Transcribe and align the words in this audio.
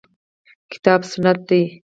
کتاب 0.71 1.01
سنت 1.11 1.37
دي. 1.47 1.61